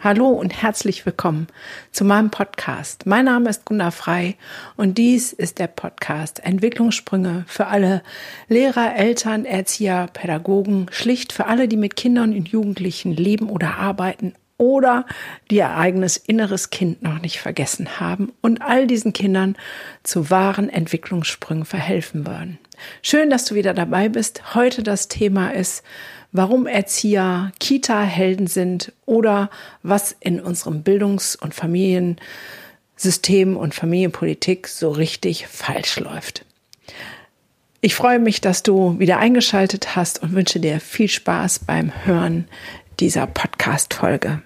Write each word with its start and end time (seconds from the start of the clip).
Hallo 0.00 0.28
und 0.28 0.62
herzlich 0.62 1.04
willkommen 1.06 1.48
zu 1.90 2.04
meinem 2.04 2.30
Podcast. 2.30 3.04
Mein 3.04 3.24
Name 3.24 3.50
ist 3.50 3.64
Gunda 3.64 3.90
Frei 3.90 4.36
und 4.76 4.96
dies 4.96 5.32
ist 5.32 5.58
der 5.58 5.66
Podcast 5.66 6.38
Entwicklungssprünge 6.44 7.44
für 7.48 7.66
alle 7.66 8.04
Lehrer, 8.46 8.94
Eltern, 8.94 9.44
Erzieher, 9.44 10.08
Pädagogen, 10.12 10.86
schlicht 10.92 11.32
für 11.32 11.46
alle, 11.46 11.66
die 11.66 11.76
mit 11.76 11.96
Kindern 11.96 12.32
und 12.32 12.48
Jugendlichen 12.48 13.10
leben 13.10 13.50
oder 13.50 13.78
arbeiten 13.78 14.34
oder 14.56 15.04
die 15.50 15.56
ihr 15.56 15.70
eigenes 15.70 16.16
inneres 16.16 16.70
Kind 16.70 17.02
noch 17.02 17.20
nicht 17.20 17.40
vergessen 17.40 17.98
haben 17.98 18.32
und 18.40 18.62
all 18.62 18.86
diesen 18.86 19.12
Kindern 19.12 19.56
zu 20.04 20.30
wahren 20.30 20.68
Entwicklungssprüngen 20.68 21.64
verhelfen 21.64 22.24
wollen. 22.24 22.60
Schön, 23.02 23.30
dass 23.30 23.44
du 23.44 23.54
wieder 23.54 23.74
dabei 23.74 24.08
bist. 24.08 24.54
Heute 24.54 24.82
das 24.82 25.08
Thema 25.08 25.50
ist, 25.50 25.82
warum 26.32 26.66
Erzieher 26.66 27.52
Kita-Helden 27.58 28.46
sind 28.46 28.92
oder 29.06 29.50
was 29.82 30.14
in 30.20 30.40
unserem 30.40 30.82
Bildungs- 30.82 31.36
und 31.36 31.54
Familiensystem 31.54 33.56
und 33.56 33.74
Familienpolitik 33.74 34.68
so 34.68 34.90
richtig 34.90 35.46
falsch 35.46 35.98
läuft. 36.00 36.44
Ich 37.80 37.94
freue 37.94 38.18
mich, 38.18 38.40
dass 38.40 38.64
du 38.64 38.98
wieder 38.98 39.18
eingeschaltet 39.18 39.94
hast 39.94 40.20
und 40.22 40.34
wünsche 40.34 40.58
dir 40.58 40.80
viel 40.80 41.08
Spaß 41.08 41.60
beim 41.60 41.92
Hören 42.04 42.48
dieser 42.98 43.28
Podcast-Folge. 43.28 44.42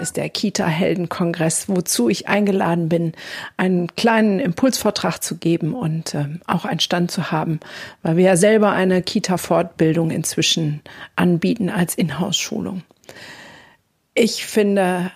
Ist 0.00 0.16
der 0.16 0.28
Kita-Helden-Kongress, 0.28 1.68
wozu 1.68 2.08
ich 2.08 2.28
eingeladen 2.28 2.88
bin, 2.88 3.12
einen 3.56 3.94
kleinen 3.94 4.40
Impulsvortrag 4.40 5.22
zu 5.22 5.36
geben 5.36 5.74
und 5.74 6.14
äh, 6.14 6.26
auch 6.46 6.64
einen 6.64 6.80
Stand 6.80 7.10
zu 7.10 7.30
haben, 7.30 7.60
weil 8.02 8.16
wir 8.16 8.24
ja 8.24 8.36
selber 8.36 8.72
eine 8.72 9.02
Kita-Fortbildung 9.02 10.10
inzwischen 10.10 10.80
anbieten 11.16 11.70
als 11.70 11.94
Inhouse-Schulung. 11.94 12.82
Ich 14.14 14.44
finde, 14.44 15.12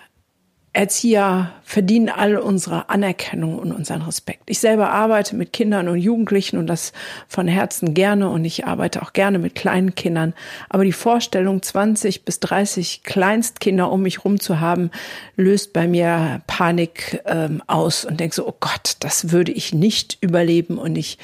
Erzieher 0.75 1.53
verdienen 1.63 2.09
all 2.09 2.35
unsere 2.35 2.89
Anerkennung 2.89 3.57
und 3.57 3.71
unseren 3.71 4.01
Respekt. 4.01 4.43
Ich 4.47 4.59
selber 4.59 4.89
arbeite 4.89 5.33
mit 5.37 5.53
Kindern 5.53 5.87
und 5.87 5.97
Jugendlichen 5.99 6.57
und 6.57 6.67
das 6.67 6.91
von 7.29 7.47
Herzen 7.47 7.93
gerne 7.93 8.29
und 8.29 8.43
ich 8.43 8.65
arbeite 8.65 9.01
auch 9.01 9.13
gerne 9.13 9.39
mit 9.39 9.55
kleinen 9.55 9.95
Kindern. 9.95 10.33
Aber 10.67 10.83
die 10.83 10.91
Vorstellung, 10.91 11.61
20 11.61 12.25
bis 12.25 12.41
30 12.41 13.03
Kleinstkinder 13.03 13.89
um 13.89 14.01
mich 14.01 14.25
rum 14.25 14.41
zu 14.41 14.59
haben, 14.59 14.91
löst 15.37 15.71
bei 15.71 15.87
mir 15.87 16.41
Panik 16.45 17.21
ähm, 17.25 17.63
aus 17.67 18.03
und 18.03 18.19
denke 18.19 18.35
so, 18.35 18.45
oh 18.45 18.55
Gott, 18.59 18.97
das 18.99 19.31
würde 19.31 19.53
ich 19.53 19.73
nicht 19.73 20.17
überleben 20.19 20.77
und 20.77 20.97
ich 20.97 21.17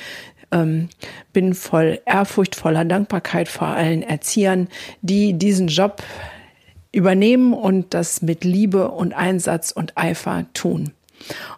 ähm, 0.54 0.88
bin 1.34 1.56
voll 1.56 2.00
Ehrfurcht, 2.06 2.56
voller 2.56 2.86
Dankbarkeit 2.86 3.50
vor 3.50 3.68
allen 3.68 4.02
Erziehern, 4.02 4.70
die 5.02 5.34
diesen 5.34 5.68
Job 5.68 6.02
übernehmen 6.92 7.53
und 7.53 7.94
das 7.94 8.22
mit 8.22 8.44
Liebe 8.44 8.92
und 8.92 9.14
Einsatz 9.14 9.72
und 9.72 9.97
Eifer 9.97 10.45
tun. 10.53 10.92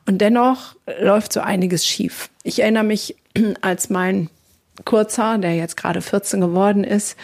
Und 0.05 0.19
dennoch 0.19 0.75
läuft 0.99 1.33
so 1.33 1.39
einiges 1.39 1.85
schief. 1.85 2.29
Ich 2.43 2.59
erinnere 2.59 2.83
mich, 2.83 3.15
als 3.61 3.89
mein 3.89 4.29
Kurzer, 4.85 5.37
der 5.37 5.55
jetzt 5.55 5.77
gerade 5.77 6.01
14 6.01 6.41
geworden 6.41 6.83
ist, 6.83 7.15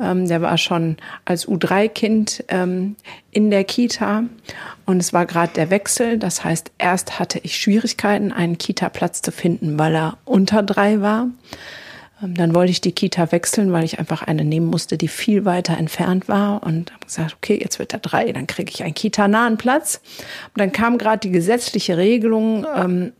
ähm, 0.00 0.28
der 0.28 0.42
war 0.42 0.58
schon 0.58 0.98
als 1.24 1.48
U3-Kind 1.48 2.44
ähm, 2.48 2.96
in 3.30 3.50
der 3.50 3.64
Kita 3.64 4.24
und 4.84 4.98
es 4.98 5.12
war 5.12 5.24
gerade 5.24 5.52
der 5.54 5.70
Wechsel. 5.70 6.18
Das 6.18 6.44
heißt, 6.44 6.70
erst 6.76 7.18
hatte 7.18 7.40
ich 7.42 7.56
Schwierigkeiten, 7.56 8.32
einen 8.32 8.58
Kita-Platz 8.58 9.22
zu 9.22 9.32
finden, 9.32 9.78
weil 9.78 9.94
er 9.94 10.18
unter 10.26 10.62
drei 10.62 11.00
war. 11.00 11.28
Ähm, 12.22 12.34
dann 12.34 12.54
wollte 12.54 12.70
ich 12.70 12.80
die 12.80 12.92
Kita 12.92 13.32
wechseln, 13.32 13.72
weil 13.72 13.84
ich 13.84 13.98
einfach 13.98 14.22
eine 14.22 14.44
nehmen 14.44 14.66
musste, 14.66 14.96
die 14.96 15.08
viel 15.08 15.44
weiter 15.44 15.76
entfernt 15.76 16.28
war 16.28 16.62
und 16.62 16.92
habe 16.92 17.06
gesagt, 17.06 17.34
okay, 17.36 17.58
jetzt 17.60 17.78
wird 17.78 17.92
er 17.92 17.98
drei, 18.00 18.32
dann 18.32 18.46
kriege 18.46 18.70
ich 18.72 18.82
einen 18.82 18.94
Kita-nahen 18.94 19.56
Platz. 19.56 20.00
Und 20.54 20.60
dann 20.60 20.72
kam 20.72 20.98
gerade 20.98 21.20
die 21.20 21.30
gesetzliche 21.30 21.96
Regelung, 21.96 22.66
ähm, 22.76 23.12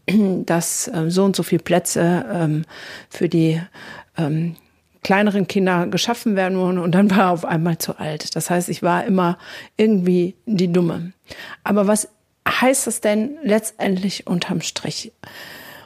dass 0.46 0.90
ähm, 0.92 1.10
so 1.10 1.24
und 1.24 1.36
so 1.36 1.42
viele 1.42 1.62
Plätze 1.62 2.00
für 3.08 3.28
die 3.28 3.60
kleineren 5.02 5.46
Kinder 5.46 5.86
geschaffen 5.86 6.36
werden 6.36 6.58
wurden 6.58 6.78
und 6.78 6.94
dann 6.94 7.10
war 7.10 7.18
er 7.18 7.30
auf 7.30 7.44
einmal 7.44 7.78
zu 7.78 7.98
alt. 7.98 8.36
Das 8.36 8.50
heißt, 8.50 8.68
ich 8.68 8.82
war 8.82 9.04
immer 9.04 9.38
irgendwie 9.76 10.36
die 10.46 10.72
Dumme. 10.72 11.12
Aber 11.64 11.86
was 11.86 12.08
heißt 12.46 12.86
das 12.86 13.00
denn 13.00 13.38
letztendlich 13.42 14.26
unterm 14.26 14.60
Strich? 14.60 15.12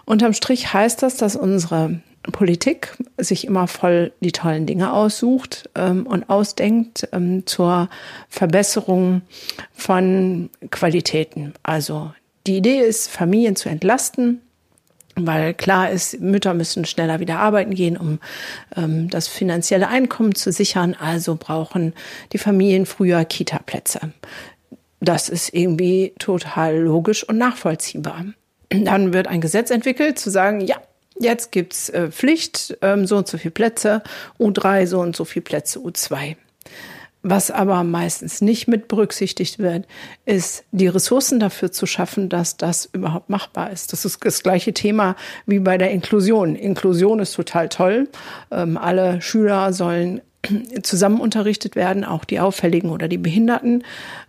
Unterm 0.05 0.33
Strich 0.33 0.73
heißt 0.73 1.03
das, 1.03 1.17
dass 1.17 1.37
unsere 1.37 2.01
Politik 2.33 2.97
sich 3.19 3.47
immer 3.47 3.67
voll 3.67 4.13
die 4.21 4.33
tollen 4.33 4.67
Dinge 4.67 4.93
aussucht 4.93 5.69
ähm, 5.75 6.07
und 6.07 6.29
ausdenkt 6.31 7.09
ähm, 7.13 7.47
zur 7.47 7.89
Verbesserung 8.29 9.23
von 9.73 10.51
Qualitäten. 10.71 11.55
Also 11.63 12.13
die 12.47 12.57
Idee 12.57 12.81
ist, 12.81 13.11
Familien 13.11 13.57
zu 13.57 13.69
entlasten, 13.69 14.41
weil 15.17 15.55
klar 15.55 15.91
ist, 15.91 16.21
Mütter 16.21 16.55
müssen 16.55 16.85
schneller 16.85 17.21
wieder 17.21 17.39
arbeiten 17.39 17.75
gehen, 17.75 17.97
um 17.97 18.19
ähm, 18.77 19.09
das 19.11 19.29
finanzielle 19.29 19.89
Einkommen 19.89 20.35
zu 20.35 20.51
sichern. 20.51 20.97
Also 20.99 21.37
brauchen 21.39 21.95
die 22.33 22.39
Familien 22.39 22.87
früher 22.87 23.25
Kita-Plätze. 23.25 24.13
Das 25.01 25.29
ist 25.29 25.53
irgendwie 25.53 26.15
total 26.19 26.79
logisch 26.79 27.29
und 27.29 27.39
nachvollziehbar. 27.39 28.25
Dann 28.71 29.13
wird 29.13 29.29
ein 29.29 29.41
Gesetz 29.41 29.71
entwickelt, 29.71 30.19
zu 30.19 30.31
sagen, 30.31 30.61
ja, 30.61 30.81
Jetzt 31.19 31.53
gibt's 31.53 31.89
äh, 31.91 32.11
Pflicht, 32.11 32.77
ähm, 32.83 33.07
so 33.07 33.17
und 33.17 33.29
so 33.29 33.39
viel 33.39 33.51
Plätze, 33.51 34.03
U3 34.39 34.87
so 34.87 35.01
und 35.01 35.15
so 35.15 35.25
viel 35.25 35.43
Plätze, 35.43 35.79
U2. 35.79 36.37
Was 37.27 37.51
aber 37.51 37.85
meistens 37.85 38.43
nicht 38.43 38.69
mit 38.69 38.87
berücksichtigt 38.87 39.59
wird, 39.59 39.87
ist 40.27 40.65
die 40.73 40.89
Ressourcen 40.89 41.41
dafür 41.41 41.73
zu 41.73 41.87
schaffen, 41.87 42.29
dass 42.29 42.59
das 42.59 42.85
überhaupt 42.93 43.31
machbar 43.31 43.71
ist. 43.71 43.95
Das 43.95 44.05
ist 44.05 44.23
das 44.23 44.43
gleiche 44.43 44.75
Thema 44.75 45.17
wie 45.47 45.59
bei 45.59 45.79
der 45.79 45.91
Inklusion. 45.91 46.55
Inklusion 46.55 47.21
ist 47.21 47.33
total 47.33 47.71
toll. 47.71 48.09
Ähm, 48.51 48.77
alle 48.77 49.23
Schüler 49.23 49.73
sollen 49.73 50.21
zusammen 50.83 51.21
unterrichtet 51.21 51.77
werden, 51.77 52.05
auch 52.05 52.25
die 52.25 52.41
Auffälligen 52.41 52.91
oder 52.91 53.09
die 53.09 53.19
Behinderten, 53.19 53.85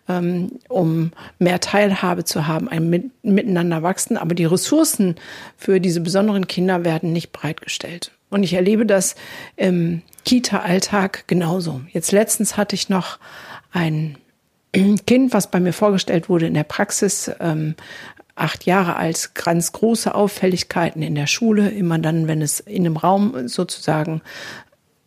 ähm, 0.08 0.60
um 0.70 1.12
mehr 1.40 1.60
Teilhabe 1.60 2.24
zu 2.24 2.48
haben, 2.48 2.68
ein 2.70 3.12
Miteinander 3.24 3.84
wachsen. 3.84 4.18
Aber 4.18 4.36
die 4.36 4.46
Ressourcen 4.46 5.16
für 5.58 5.80
diese 5.80 6.02
besonderen 6.02 6.48
Kinder 6.48 6.84
werden 6.86 7.14
nicht 7.14 7.32
bereitgestellt. 7.32 8.12
Und 8.30 8.44
ich 8.44 8.54
erlebe 8.54 8.86
das 8.86 9.16
im 9.56 10.02
Kita-Alltag 10.26 11.26
genauso. 11.28 11.82
Jetzt 11.92 12.12
letztens 12.12 12.58
hatte 12.58 12.76
ich 12.76 12.90
noch 12.90 13.20
ein 13.72 14.18
Kind, 15.08 15.34
was 15.34 15.52
bei 15.52 15.60
mir 15.60 15.74
vorgestellt 15.74 16.30
wurde 16.30 16.48
in 16.48 16.54
der 16.54 16.64
Praxis, 16.64 17.32
ähm, 17.40 17.76
acht 18.36 18.66
Jahre 18.66 18.98
alt, 18.98 19.34
ganz 19.34 19.72
große 19.72 20.14
Auffälligkeiten 20.14 21.02
in 21.02 21.16
der 21.16 21.28
Schule, 21.28 21.70
immer 21.70 21.98
dann, 22.00 22.28
wenn 22.28 22.42
es 22.42 22.60
in 22.60 22.86
einem 22.86 22.98
Raum 22.98 23.48
sozusagen 23.48 24.22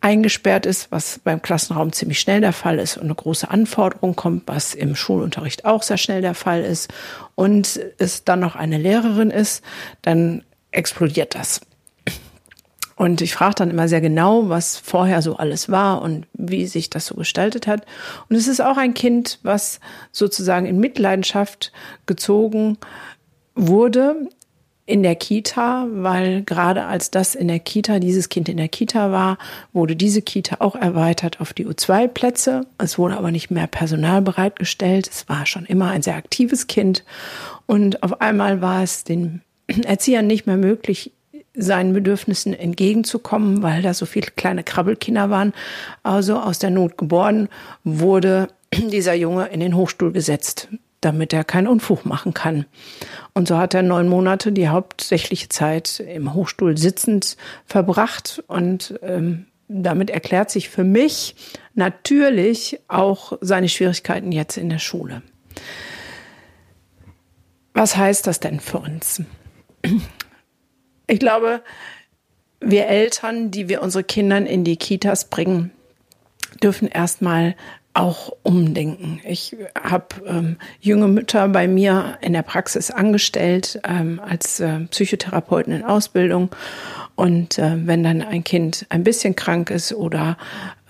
eingesperrt 0.01 0.65
ist, 0.65 0.91
was 0.91 1.19
beim 1.19 1.41
Klassenraum 1.41 1.91
ziemlich 1.91 2.19
schnell 2.19 2.41
der 2.41 2.53
Fall 2.53 2.79
ist 2.79 2.97
und 2.97 3.03
eine 3.03 3.15
große 3.15 3.49
Anforderung 3.49 4.15
kommt, 4.15 4.43
was 4.47 4.73
im 4.73 4.95
Schulunterricht 4.95 5.65
auch 5.65 5.83
sehr 5.83 5.97
schnell 5.97 6.21
der 6.21 6.35
Fall 6.35 6.63
ist 6.63 6.89
und 7.35 7.79
es 7.97 8.23
dann 8.23 8.39
noch 8.39 8.55
eine 8.55 8.77
Lehrerin 8.77 9.29
ist, 9.29 9.63
dann 10.01 10.43
explodiert 10.71 11.35
das. 11.35 11.61
Und 12.95 13.21
ich 13.21 13.33
frage 13.33 13.55
dann 13.55 13.71
immer 13.71 13.87
sehr 13.87 14.01
genau, 14.01 14.49
was 14.49 14.77
vorher 14.77 15.21
so 15.21 15.37
alles 15.37 15.69
war 15.69 16.01
und 16.01 16.27
wie 16.33 16.65
sich 16.65 16.89
das 16.89 17.05
so 17.05 17.15
gestaltet 17.15 17.65
hat. 17.65 17.85
Und 18.27 18.35
es 18.35 18.47
ist 18.47 18.59
auch 18.59 18.75
ein 18.75 18.93
Kind, 18.93 19.39
was 19.41 19.79
sozusagen 20.11 20.65
in 20.65 20.79
Mitleidenschaft 20.79 21.71
gezogen 22.07 22.77
wurde, 23.55 24.27
in 24.89 25.03
der 25.03 25.15
Kita, 25.15 25.87
weil 25.91 26.41
gerade 26.41 26.85
als 26.85 27.11
das 27.11 27.35
in 27.35 27.47
der 27.47 27.59
Kita, 27.59 27.99
dieses 27.99 28.27
Kind 28.27 28.49
in 28.49 28.57
der 28.57 28.69
Kita 28.69 29.11
war, 29.11 29.37
wurde 29.71 29.95
diese 29.95 30.23
Kita 30.23 30.57
auch 30.59 30.75
erweitert 30.75 31.39
auf 31.39 31.53
die 31.53 31.67
U2-Plätze. 31.67 32.65
Es 32.79 32.97
wurde 32.97 33.15
aber 33.15 33.29
nicht 33.29 33.51
mehr 33.51 33.67
Personal 33.67 34.23
bereitgestellt. 34.23 35.07
Es 35.07 35.29
war 35.29 35.45
schon 35.45 35.65
immer 35.65 35.91
ein 35.91 36.01
sehr 36.01 36.15
aktives 36.15 36.65
Kind. 36.65 37.03
Und 37.67 38.01
auf 38.01 38.19
einmal 38.19 38.61
war 38.61 38.81
es 38.81 39.03
den 39.03 39.41
Erziehern 39.67 40.25
nicht 40.25 40.47
mehr 40.47 40.57
möglich, 40.57 41.11
seinen 41.53 41.93
Bedürfnissen 41.93 42.53
entgegenzukommen, 42.53 43.61
weil 43.61 43.83
da 43.83 43.93
so 43.93 44.07
viele 44.07 44.31
kleine 44.35 44.63
Krabbelkinder 44.63 45.29
waren. 45.29 45.53
Also 46.01 46.39
aus 46.39 46.57
der 46.57 46.71
Not 46.71 46.97
geboren 46.97 47.47
wurde 47.83 48.47
dieser 48.73 49.13
Junge 49.13 49.47
in 49.47 49.59
den 49.59 49.75
Hochstuhl 49.75 50.11
gesetzt 50.11 50.67
damit 51.01 51.33
er 51.33 51.43
keinen 51.43 51.67
Unfug 51.67 52.05
machen 52.05 52.33
kann. 52.33 52.65
Und 53.33 53.47
so 53.47 53.57
hat 53.57 53.73
er 53.73 53.83
neun 53.83 54.09
Monate 54.09 54.51
die 54.51 54.69
hauptsächliche 54.69 55.49
Zeit 55.49 55.99
im 55.99 56.33
Hochstuhl 56.33 56.77
sitzend 56.77 57.37
verbracht. 57.65 58.43
Und 58.47 58.99
ähm, 59.01 59.45
damit 59.67 60.09
erklärt 60.09 60.51
sich 60.51 60.69
für 60.69 60.83
mich 60.83 61.35
natürlich 61.73 62.79
auch 62.87 63.37
seine 63.41 63.69
Schwierigkeiten 63.69 64.31
jetzt 64.31 64.57
in 64.57 64.69
der 64.69 64.79
Schule. 64.79 65.21
Was 67.73 67.95
heißt 67.95 68.27
das 68.27 68.39
denn 68.39 68.59
für 68.59 68.79
uns? 68.79 69.21
Ich 71.07 71.19
glaube, 71.19 71.61
wir 72.59 72.87
Eltern, 72.87 73.51
die 73.51 73.69
wir 73.69 73.81
unsere 73.81 74.03
Kinder 74.03 74.45
in 74.45 74.63
die 74.63 74.75
Kitas 74.75 75.29
bringen, 75.29 75.71
dürfen 76.61 76.87
erstmal 76.87 77.55
auch 77.93 78.31
umdenken. 78.43 79.19
Ich 79.25 79.55
habe 79.81 80.07
ähm, 80.25 80.57
junge 80.79 81.07
Mütter 81.07 81.47
bei 81.49 81.67
mir 81.67 82.17
in 82.21 82.33
der 82.33 82.43
Praxis 82.43 82.91
angestellt 82.91 83.79
ähm, 83.83 84.19
als 84.23 84.59
äh, 84.59 84.79
Psychotherapeutin 84.91 85.73
in 85.73 85.83
Ausbildung. 85.83 86.49
Und 87.15 87.57
äh, 87.57 87.75
wenn 87.85 88.03
dann 88.03 88.21
ein 88.21 88.43
Kind 88.43 88.85
ein 88.89 89.03
bisschen 89.03 89.35
krank 89.35 89.71
ist 89.71 89.93
oder 89.93 90.37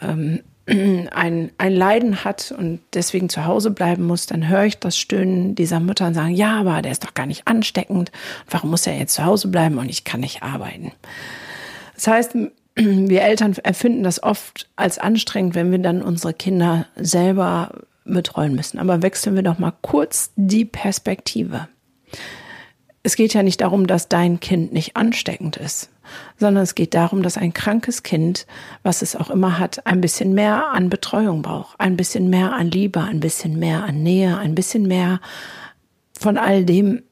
ähm, 0.01 0.41
ein, 0.67 1.51
ein 1.57 1.73
Leiden 1.73 2.23
hat 2.23 2.53
und 2.55 2.81
deswegen 2.93 3.29
zu 3.29 3.45
Hause 3.45 3.71
bleiben 3.71 4.03
muss, 4.05 4.27
dann 4.27 4.47
höre 4.47 4.65
ich 4.65 4.77
das 4.77 4.97
Stöhnen 4.97 5.55
dieser 5.55 5.79
Mutter 5.79 6.05
und 6.07 6.13
sagen, 6.13 6.33
ja, 6.35 6.59
aber 6.59 6.81
der 6.81 6.91
ist 6.91 7.03
doch 7.03 7.13
gar 7.13 7.25
nicht 7.25 7.47
ansteckend. 7.47 8.11
Warum 8.49 8.69
muss 8.69 8.85
er 8.85 8.97
jetzt 8.97 9.15
zu 9.15 9.25
Hause 9.25 9.47
bleiben 9.47 9.77
und 9.77 9.89
ich 9.89 10.03
kann 10.03 10.19
nicht 10.19 10.43
arbeiten? 10.43 10.91
Das 11.95 12.07
heißt, 12.07 12.35
wir 12.79 13.21
Eltern 13.21 13.55
erfinden 13.63 14.03
das 14.03 14.23
oft 14.23 14.69
als 14.75 14.97
anstrengend, 14.97 15.55
wenn 15.55 15.71
wir 15.71 15.79
dann 15.79 16.01
unsere 16.01 16.33
Kinder 16.33 16.85
selber 16.95 17.71
betreuen 18.05 18.55
müssen. 18.55 18.79
Aber 18.79 19.01
wechseln 19.01 19.35
wir 19.35 19.43
doch 19.43 19.59
mal 19.59 19.73
kurz 19.81 20.31
die 20.35 20.65
Perspektive. 20.65 21.67
Es 23.03 23.15
geht 23.15 23.33
ja 23.33 23.43
nicht 23.43 23.61
darum, 23.61 23.87
dass 23.87 24.09
dein 24.09 24.39
Kind 24.39 24.73
nicht 24.73 24.95
ansteckend 24.95 25.57
ist, 25.57 25.89
sondern 26.37 26.63
es 26.63 26.75
geht 26.75 26.93
darum, 26.93 27.23
dass 27.23 27.37
ein 27.37 27.53
krankes 27.53 28.03
Kind, 28.03 28.45
was 28.83 29.01
es 29.01 29.15
auch 29.15 29.29
immer 29.29 29.57
hat, 29.57 29.85
ein 29.85 30.01
bisschen 30.01 30.33
mehr 30.33 30.71
an 30.73 30.89
Betreuung 30.89 31.41
braucht, 31.41 31.79
ein 31.79 31.95
bisschen 31.95 32.29
mehr 32.29 32.53
an 32.53 32.71
Liebe, 32.71 33.01
ein 33.01 33.19
bisschen 33.19 33.57
mehr 33.57 33.83
an 33.83 34.03
Nähe, 34.03 34.37
ein 34.37 34.55
bisschen 34.55 34.83
mehr 34.87 35.21
von 36.19 36.37
all 36.37 36.65
dem, 36.65 37.03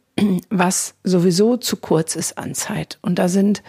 was 0.49 0.95
sowieso 1.03 1.57
zu 1.57 1.77
kurz 1.77 2.15
ist 2.15 2.37
an 2.37 2.53
Zeit. 2.53 2.99
Und 3.01 3.17
da 3.19 3.29
sind 3.29 3.63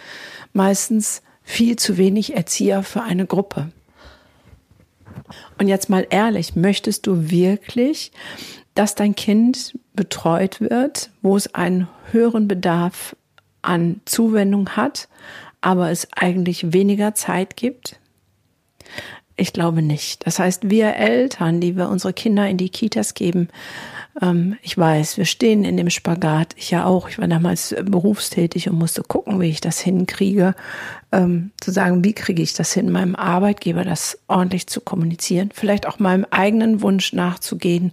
meistens 0.53 1.23
viel 1.49 1.77
zu 1.77 1.97
wenig 1.97 2.37
Erzieher 2.37 2.83
für 2.83 3.03
eine 3.03 3.25
Gruppe. 3.25 3.73
Und 5.57 5.67
jetzt 5.67 5.89
mal 5.89 6.07
ehrlich, 6.11 6.57
möchtest 6.57 7.07
du 7.07 7.31
wirklich, 7.31 8.13
dass 8.75 8.95
dein 8.95 9.15
Kind 9.15 9.77
betreut 9.95 10.61
wird, 10.61 11.11
wo 11.23 11.37
es 11.39 11.55
einen 11.55 11.89
höheren 12.13 12.49
Bedarf 12.49 13.17
an 13.63 14.03
Zuwendung 14.05 14.77
hat, 14.77 15.09
aber 15.63 15.91
es 15.91 16.07
eigentlich 16.13 16.75
weniger 16.75 17.15
Zeit 17.15 17.57
gibt? 17.57 17.99
Ich 19.35 19.55
glaube 19.55 19.81
nicht. 19.81 20.27
Das 20.27 20.39
heißt, 20.39 20.69
wir 20.69 20.97
Eltern, 20.97 21.63
die 21.63 21.77
wir 21.77 21.89
unsere 21.89 22.13
Kinder 22.13 22.47
in 22.47 22.59
die 22.59 22.69
Kitas 22.69 23.15
geben, 23.15 23.49
ich 24.63 24.77
weiß, 24.77 25.17
wir 25.17 25.27
stehen 25.27 25.65
in 25.65 25.77
dem 25.77 25.91
Spagat. 25.91 26.55
Ich 26.57 26.71
ja 26.71 26.85
auch. 26.85 27.09
Ich 27.09 27.19
war 27.19 27.29
damals 27.29 27.75
berufstätig 27.85 28.69
und 28.69 28.77
musste 28.77 29.03
gucken, 29.03 29.41
wie 29.41 29.49
ich 29.49 29.61
das 29.61 29.79
hinkriege, 29.79 30.55
ähm, 31.13 31.53
zu 31.61 31.71
sagen, 31.71 32.03
wie 32.05 32.15
kriege 32.15 32.43
ich 32.43 32.53
das 32.55 32.73
hin, 32.73 32.91
meinem 32.91 33.15
Arbeitgeber 33.15 33.85
das 33.85 34.19
ordentlich 34.27 34.67
zu 34.67 34.81
kommunizieren, 34.81 35.51
vielleicht 35.55 35.87
auch 35.87 36.01
meinem 36.01 36.27
eigenen 36.31 36.83
Wunsch 36.83 37.13
nachzugehen. 37.13 37.93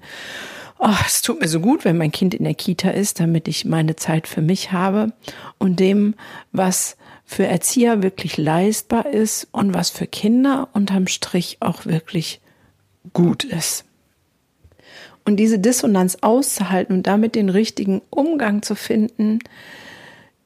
Oh, 0.79 0.89
es 1.05 1.21
tut 1.21 1.39
mir 1.39 1.47
so 1.47 1.59
gut, 1.59 1.85
wenn 1.85 1.97
mein 1.97 2.11
Kind 2.11 2.33
in 2.33 2.43
der 2.43 2.55
Kita 2.55 2.89
ist, 2.89 3.19
damit 3.19 3.47
ich 3.47 3.63
meine 3.63 3.95
Zeit 3.95 4.27
für 4.27 4.41
mich 4.41 4.71
habe 4.71 5.13
und 5.57 5.79
dem, 5.79 6.15
was 6.51 6.97
für 7.23 7.45
Erzieher 7.45 8.03
wirklich 8.03 8.37
leistbar 8.37 9.05
ist 9.05 9.47
und 9.51 9.73
was 9.73 9.89
für 9.89 10.07
Kinder 10.07 10.69
unterm 10.73 11.07
Strich 11.07 11.57
auch 11.59 11.85
wirklich 11.85 12.41
gut 13.13 13.43
ist. 13.43 13.85
Und 15.25 15.37
diese 15.37 15.59
Dissonanz 15.59 16.19
auszuhalten 16.21 16.95
und 16.95 17.07
damit 17.07 17.35
den 17.35 17.49
richtigen 17.49 18.01
Umgang 18.11 18.61
zu 18.61 18.75
finden, 18.75 19.39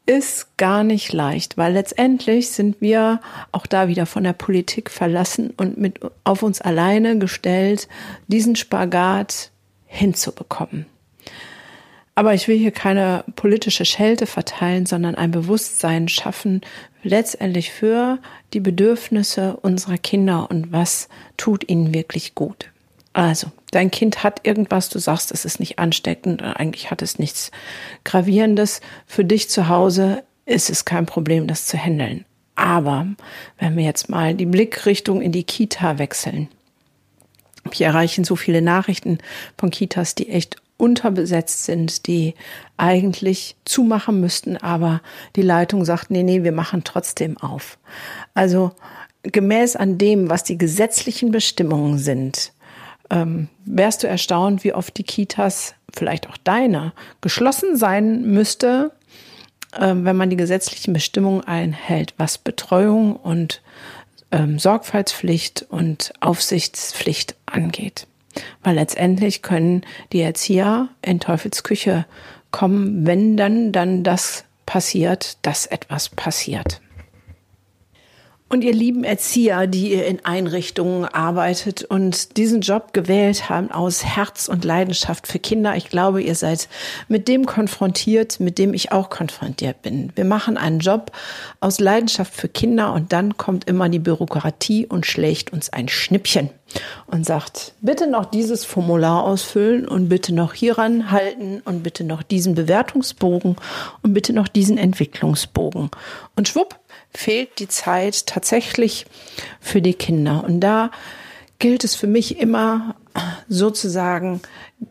ist 0.06 0.58
gar 0.58 0.84
nicht 0.84 1.14
leicht, 1.14 1.56
weil 1.56 1.74
letztendlich 1.74 2.50
sind 2.50 2.82
wir 2.82 3.22
auch 3.52 3.68
da 3.68 3.88
wieder 3.88 4.08
von 4.08 4.24
der 4.24 4.34
Politik 4.34 4.90
verlassen 4.90 5.54
und 5.56 5.78
mit 5.78 6.00
auf 6.24 6.42
uns 6.42 6.62
alleine 6.62 7.20
gestellt, 7.20 7.88
diesen 8.28 8.56
Spagat 8.56 9.52
hinzubekommen. 9.86 10.88
Aber 12.16 12.34
ich 12.34 12.48
will 12.48 12.58
hier 12.58 12.72
keine 12.72 13.24
politische 13.36 13.86
Schelte 13.86 14.26
verteilen, 14.26 14.88
sondern 14.88 15.14
ein 15.14 15.30
Bewusstsein 15.30 16.10
schaffen, 16.10 16.62
letztendlich 17.04 17.72
für 17.72 18.18
die 18.54 18.60
Bedürfnisse 18.60 19.58
unserer 19.58 19.98
Kinder 19.98 20.50
und 20.50 20.72
was 20.72 21.08
tut 21.38 21.70
ihnen 21.70 21.94
wirklich 21.94 22.34
gut. 22.34 22.72
Also, 23.14 23.48
dein 23.72 23.92
Kind 23.92 24.24
hat 24.24 24.46
irgendwas, 24.46 24.90
du 24.90 25.00
sagst, 25.00 25.32
es 25.32 25.46
ist 25.46 25.60
nicht 25.60 25.80
ansteckend, 25.80 26.44
eigentlich 26.44 26.92
hat 26.92 27.02
es 27.02 27.20
nichts 27.20 27.52
Gravierendes. 28.04 28.82
Für 29.08 29.26
dich 29.26 29.50
zu 29.50 29.68
Hause 29.68 30.24
ist 30.46 30.70
es 30.70 30.86
kein 30.86 31.06
Problem, 31.06 31.48
das 31.48 31.66
zu 31.66 31.78
handeln. 31.78 32.26
Aber 32.56 33.08
wenn 33.58 33.78
wir 33.78 33.84
jetzt 33.84 34.10
mal 34.10 34.34
die 34.36 34.46
Blickrichtung 34.46 35.22
in 35.22 35.32
die 35.32 35.44
Kita 35.44 35.98
wechseln, 35.98 36.50
hier 37.72 37.88
erreichen 37.88 38.24
so 38.24 38.36
viele 38.36 38.62
Nachrichten 38.62 39.20
von 39.58 39.70
Kitas, 39.70 40.16
die 40.16 40.30
echt 40.30 40.58
unterbesetzt 40.78 41.66
sind, 41.66 42.08
die 42.08 42.36
eigentlich 42.78 43.56
zumachen 43.66 44.22
müssten, 44.22 44.58
aber 44.58 45.02
die 45.36 45.42
Leitung 45.42 45.84
sagt, 45.84 46.10
nee, 46.10 46.24
nee, 46.24 46.44
wir 46.44 46.54
machen 46.54 46.84
trotzdem 46.84 47.38
auf. 47.38 47.78
Also 48.34 48.72
gemäß 49.24 49.76
an 49.76 49.98
dem, 49.98 50.30
was 50.30 50.44
die 50.44 50.58
gesetzlichen 50.58 51.32
Bestimmungen 51.32 51.98
sind, 51.98 52.54
ähm, 53.10 53.50
wärst 53.66 54.04
du 54.04 54.08
erstaunt, 54.08 54.64
wie 54.64 54.74
oft 54.74 54.98
die 54.98 55.04
Kitas, 55.04 55.76
vielleicht 55.94 56.30
auch 56.30 56.38
deine, 56.38 56.94
geschlossen 57.22 57.76
sein 57.76 58.24
müsste, 58.24 58.92
äh, 59.74 59.94
wenn 59.94 60.16
man 60.16 60.30
die 60.30 60.38
gesetzlichen 60.38 60.94
Bestimmungen 60.94 61.44
einhält, 61.44 62.14
was 62.18 62.38
Betreuung 62.38 63.16
und 63.16 63.62
ähm, 64.32 64.60
Sorgfaltspflicht 64.60 65.66
und 65.70 66.14
Aufsichtspflicht 66.20 67.36
angeht. 67.46 68.08
Weil 68.64 68.76
letztendlich 68.76 69.42
können 69.42 69.84
die 70.14 70.22
Erzieher 70.22 70.90
in 71.02 71.20
Teufelsküche 71.20 72.06
kommen, 72.52 73.06
wenn 73.06 73.38
dann, 73.38 73.72
dann 73.72 74.04
das 74.04 74.46
passiert, 74.66 75.38
dass 75.42 75.66
etwas 75.66 76.10
passiert. 76.10 76.82
Und 78.52 78.64
ihr 78.64 78.74
lieben 78.74 79.04
Erzieher, 79.04 79.68
die 79.68 79.92
ihr 79.94 80.08
in 80.08 80.26
Einrichtungen 80.26 81.06
arbeitet 81.06 81.84
und 81.84 82.36
diesen 82.36 82.62
Job 82.62 82.94
gewählt 82.94 83.48
haben 83.48 83.70
aus 83.70 84.04
Herz 84.04 84.48
und 84.48 84.66
Leidenschaft 84.66 85.28
für 85.28 85.38
Kinder, 85.38 85.76
ich 85.76 85.90
glaube, 85.90 86.24
ihr 86.24 86.34
seid 86.34 86.68
mit 87.08 87.28
dem 87.28 87.46
konfrontiert, 87.46 88.40
mit 88.40 88.58
dem 88.58 88.74
ich 88.74 88.92
auch 88.92 89.12
konfrontiert 89.12 89.84
bin. 89.84 90.12
Wir 90.16 90.26
machen 90.26 90.58
einen 90.58 90.80
Job 90.80 91.12
aus 91.60 91.80
Leidenschaft 91.80 92.34
für 92.34 92.50
Kinder 92.50 92.94
und 92.94 93.14
dann 93.14 93.38
kommt 93.38 93.70
immer 93.70 93.88
die 93.88 94.00
Bürokratie 94.00 94.88
und 94.88 95.06
schlägt 95.06 95.54
uns 95.54 95.72
ein 95.72 95.88
Schnippchen 95.88 96.50
und 97.06 97.28
sagt, 97.28 97.74
bitte 97.82 98.08
noch 98.08 98.26
dieses 98.26 98.66
Formular 98.66 99.26
ausfüllen 99.26 99.88
und 99.88 100.10
bitte 100.10 100.34
noch 100.34 100.56
hieran 100.56 101.12
halten 101.12 101.62
und 101.66 101.84
bitte 101.84 102.04
noch 102.04 102.24
diesen 102.24 102.56
Bewertungsbogen 102.56 103.58
und 104.02 104.14
bitte 104.14 104.34
noch 104.34 104.48
diesen 104.48 104.80
Entwicklungsbogen. 104.80 105.92
Und 106.36 106.48
schwupp, 106.48 106.79
fehlt 107.14 107.60
die 107.60 107.68
Zeit 107.68 108.28
tatsächlich 108.28 109.06
für 109.60 109.82
die 109.82 109.94
Kinder. 109.94 110.44
Und 110.44 110.60
da 110.60 110.92
gilt 111.60 111.84
es 111.84 111.96
für 111.96 112.08
mich 112.08 112.40
immer 112.40 112.96
sozusagen 113.48 114.42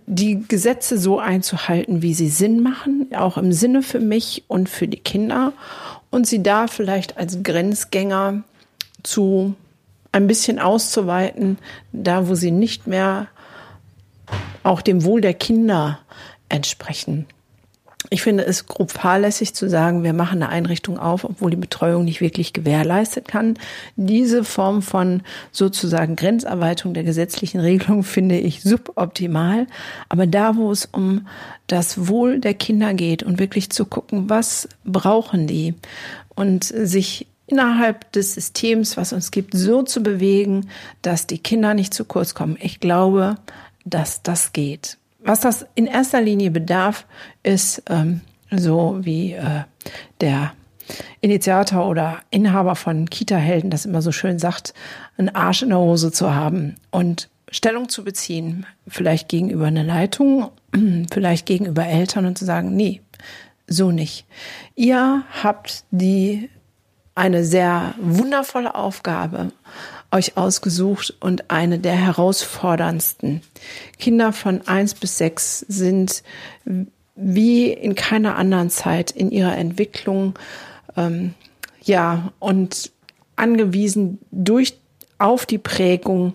die 0.07 0.45
Gesetze 0.47 0.99
so 0.99 1.19
einzuhalten, 1.19 2.03
wie 2.03 2.15
sie 2.15 2.29
Sinn 2.29 2.63
machen, 2.63 3.09
auch 3.17 3.39
im 3.39 3.53
Sinne 3.53 3.83
für 3.83 4.01
mich 4.01 4.45
und 4.49 4.69
für 4.69 4.87
die 4.87 4.99
Kinder 4.99 5.53
und 6.11 6.27
sie 6.27 6.43
da 6.43 6.67
vielleicht 6.67 7.17
als 7.17 7.43
Grenzgänger 7.43 8.43
zu 9.03 9.55
ein 10.13 10.27
bisschen 10.27 10.59
auszuweiten, 10.59 11.59
da 11.93 12.29
wo 12.29 12.35
sie 12.35 12.51
nicht 12.51 12.87
mehr 12.87 13.29
auch 14.63 14.83
dem 14.83 15.05
Wohl 15.05 15.21
der 15.21 15.35
Kinder 15.35 16.01
entsprechen. 16.49 17.27
Ich 18.11 18.23
finde 18.23 18.45
es 18.45 18.67
grob 18.67 18.91
fahrlässig 18.91 19.55
zu 19.55 19.69
sagen, 19.69 20.03
wir 20.03 20.15
machen 20.15 20.43
eine 20.43 20.51
Einrichtung 20.51 20.99
auf, 20.99 21.25
obwohl 21.25 21.51
die 21.51 21.57
Betreuung 21.57 22.05
nicht 22.05 22.21
wirklich 22.21 22.53
gewährleistet 22.53 23.29
kann. 23.29 23.59
Diese 23.97 24.45
Form 24.45 24.81
von 24.81 25.23
sozusagen 25.53 26.17
Grenzerweiterung 26.17 26.95
der 26.95 27.05
gesetzlichen 27.05 27.61
Regelung 27.61 28.03
finde 28.05 28.39
ich 28.39 28.63
suboptimal. 28.63 29.67
Aber 30.09 30.27
da, 30.27 30.57
wo 30.57 30.71
es 30.71 30.87
um 30.87 31.27
das 31.67 32.09
Wohl 32.09 32.41
der 32.41 32.55
Kinder 32.55 32.95
geht 32.95 33.23
und 33.23 33.39
wirklich 33.39 33.71
zu 33.71 33.85
gucken, 33.85 34.31
was 34.31 34.69
brauchen 34.85 35.47
die 35.47 35.75
und 36.35 36.65
sich 36.65 37.27
innerhalb 37.47 38.13
des 38.13 38.35
Systems, 38.35 38.97
was 38.97 39.13
uns 39.13 39.31
gibt, 39.31 39.55
so 39.55 39.83
zu 39.83 40.03
bewegen, 40.03 40.69
dass 41.03 41.27
die 41.27 41.39
Kinder 41.39 41.75
nicht 41.75 41.93
zu 41.93 42.05
kurz 42.05 42.35
kommen. 42.35 42.57
Ich 42.61 42.81
glaube, 42.81 43.37
dass 43.85 44.23
das 44.23 44.53
geht. 44.53 44.99
Was 45.29 45.41
das 45.41 45.67
in 45.75 45.87
erster 45.87 46.23
Linie 46.23 46.51
bedarf, 46.51 47.05
ist 47.43 47.83
ähm, 47.91 48.23
so 48.51 48.97
wie 49.03 49.35
äh, 49.35 49.65
der 50.23 50.55
Initiator 51.21 51.87
oder 51.87 52.21
Inhaber 52.31 52.75
von 52.75 53.11
Kita-Helden 53.11 53.69
das 53.69 53.85
immer 53.85 54.01
so 54.01 54.11
schön 54.11 54.39
sagt, 54.39 54.73
einen 55.19 55.29
Arsch 55.29 55.61
in 55.61 55.69
der 55.69 55.81
Hose 55.81 56.13
zu 56.13 56.35
haben 56.35 56.77
und 56.91 57.29
Stellung 57.51 57.91
zu 57.91 58.05
beziehen, 58.05 58.65
vielleicht 58.87 59.29
gegenüber 59.29 59.67
einer 59.67 59.85
Leitung, 59.85 60.51
vielleicht 61.13 61.45
gegenüber 61.45 61.85
Eltern 61.85 62.25
und 62.25 62.39
zu 62.39 62.47
sagen, 62.47 62.75
nee, 62.75 63.03
so 63.67 63.91
nicht. 63.91 64.25
Ihr 64.77 65.25
habt 65.43 65.85
die 65.91 66.49
eine 67.15 67.45
sehr 67.45 67.95
wundervolle 67.99 68.75
Aufgabe 68.75 69.53
euch 70.11 70.37
ausgesucht 70.37 71.15
und 71.21 71.51
eine 71.51 71.79
der 71.79 71.95
herausforderndsten. 71.95 73.43
Kinder 73.99 74.33
von 74.33 74.67
eins 74.67 74.95
bis 74.95 75.19
sechs 75.19 75.61
sind 75.69 76.23
wie 77.15 77.73
in 77.73 77.95
keiner 77.95 78.37
anderen 78.37 78.71
Zeit 78.71 79.11
in 79.11 79.31
ihrer 79.31 79.57
Entwicklung, 79.57 80.39
ähm, 80.97 81.35
ja, 81.83 82.33
und 82.39 82.93
angewiesen 83.37 84.19
durch, 84.31 84.79
auf 85.19 85.47
die 85.47 85.59
Prägung 85.59 86.35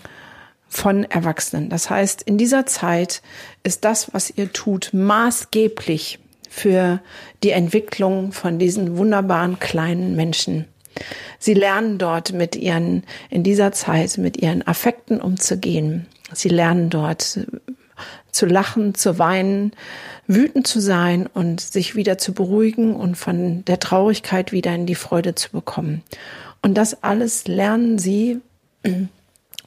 von 0.68 1.06
Erwachsenen. 1.06 1.70
Das 1.70 1.90
heißt, 1.90 2.24
in 2.24 2.38
dieser 2.38 2.66
Zeit 2.66 3.22
ist 3.64 3.86
das, 3.86 4.14
was 4.14 4.30
ihr 4.30 4.52
tut, 4.52 4.90
maßgeblich 4.92 6.20
für 6.50 7.00
die 7.44 7.52
Entwicklung 7.52 8.32
von 8.32 8.60
diesen 8.60 8.98
wunderbaren 8.98 9.60
kleinen 9.60 10.16
Menschen. 10.16 10.66
Sie 11.40 11.54
lernen 11.54 11.98
dort 11.98 12.34
mit 12.34 12.56
ihren, 12.56 13.04
in 13.30 13.44
dieser 13.44 13.72
Zeit 13.72 14.18
mit 14.18 14.38
ihren 14.38 14.66
Affekten 14.66 15.20
umzugehen. 15.20 16.08
Sie 16.34 16.50
lernen 16.50 16.90
dort 16.90 17.40
zu 18.32 18.46
lachen, 18.46 18.96
zu 18.96 19.20
weinen, 19.20 19.72
wütend 20.28 20.68
zu 20.68 20.80
sein 20.80 21.28
und 21.28 21.62
sich 21.62 21.96
wieder 21.96 22.18
zu 22.18 22.34
beruhigen 22.34 22.96
und 22.96 23.16
von 23.16 23.64
der 23.66 23.80
Traurigkeit 23.80 24.52
wieder 24.52 24.74
in 24.74 24.86
die 24.86 24.96
Freude 24.96 25.36
zu 25.36 25.52
bekommen. 25.52 26.02
Und 26.62 26.76
das 26.76 27.04
alles 27.04 27.48
lernen 27.48 28.00
sie 28.00 28.40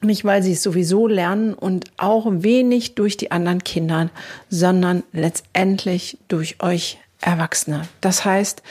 nicht, 0.02 0.24
weil 0.24 0.42
sie 0.42 0.52
es 0.52 0.62
sowieso 0.62 1.06
lernen 1.06 1.54
und 1.54 1.90
auch 1.96 2.26
wenig 2.28 2.94
durch 2.94 3.16
die 3.16 3.30
anderen 3.30 3.64
Kinder, 3.64 4.10
sondern 4.48 5.02
letztendlich 5.12 6.18
durch 6.28 6.62
euch 6.62 6.98
Erwachsene. 7.22 7.88
Das 8.02 8.24
heißt, 8.26 8.62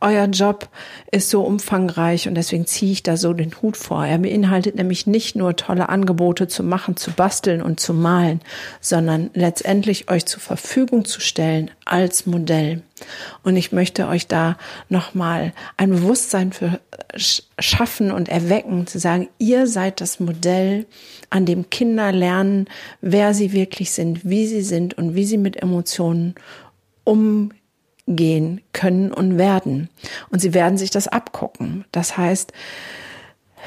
euer 0.00 0.24
Job 0.24 0.68
ist 1.12 1.28
so 1.28 1.42
umfangreich 1.42 2.28
und 2.28 2.34
deswegen 2.34 2.66
ziehe 2.66 2.92
ich 2.92 3.02
da 3.02 3.18
so 3.18 3.34
den 3.34 3.52
Hut 3.60 3.76
vor. 3.76 4.06
Er 4.06 4.18
beinhaltet 4.18 4.74
nämlich 4.74 5.06
nicht 5.06 5.36
nur 5.36 5.54
tolle 5.54 5.90
Angebote 5.90 6.48
zu 6.48 6.62
machen, 6.62 6.96
zu 6.96 7.12
basteln 7.12 7.60
und 7.60 7.78
zu 7.78 7.92
malen, 7.92 8.40
sondern 8.80 9.30
letztendlich 9.34 10.10
euch 10.10 10.24
zur 10.24 10.40
Verfügung 10.40 11.04
zu 11.04 11.20
stellen 11.20 11.70
als 11.84 12.24
Modell. 12.24 12.82
Und 13.42 13.56
ich 13.56 13.70
möchte 13.70 14.08
euch 14.08 14.26
da 14.26 14.56
nochmal 14.88 15.52
ein 15.76 15.90
Bewusstsein 15.90 16.52
für 16.52 16.80
schaffen 17.16 18.10
und 18.10 18.28
erwecken, 18.28 18.86
zu 18.86 18.98
sagen, 18.98 19.28
ihr 19.38 19.66
seid 19.66 20.00
das 20.00 20.20
Modell, 20.20 20.86
an 21.28 21.44
dem 21.44 21.68
Kinder 21.70 22.12
lernen, 22.12 22.66
wer 23.02 23.34
sie 23.34 23.52
wirklich 23.52 23.92
sind, 23.92 24.28
wie 24.28 24.46
sie 24.46 24.62
sind 24.62 24.94
und 24.96 25.14
wie 25.14 25.24
sie 25.24 25.38
mit 25.38 25.62
Emotionen 25.62 26.34
umgehen 27.04 27.59
gehen 28.16 28.60
können 28.72 29.12
und 29.12 29.38
werden. 29.38 29.88
Und 30.30 30.40
sie 30.40 30.54
werden 30.54 30.78
sich 30.78 30.90
das 30.90 31.08
abgucken. 31.08 31.84
Das 31.92 32.16
heißt, 32.16 32.52